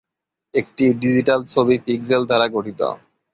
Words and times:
একটি 0.53 0.83
ডিজিটাল 1.01 1.39
ছবি 1.51 1.75
পিক্সেল 1.85 2.21
দ্বারা 2.29 2.47
গঠিত। 2.55 2.81